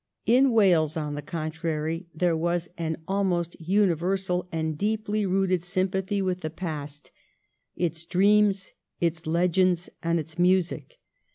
In 0.25 0.49
Wales, 0.51 0.97
on 0.97 1.13
the 1.13 1.21
contrary, 1.21 2.07
there 2.11 2.35
was 2.35 2.71
an 2.75 3.03
almost 3.07 3.55
universal 3.61 4.47
and 4.51 4.75
deeply 4.75 5.27
rooted 5.27 5.61
sympathy 5.61 6.23
with 6.23 6.41
the 6.41 6.49
past— 6.49 7.11
its 7.75 8.03
dreams, 8.03 8.73
its 8.99 9.27
legends, 9.27 9.91
and 10.01 10.19
its 10.19 10.39
music. 10.39 10.97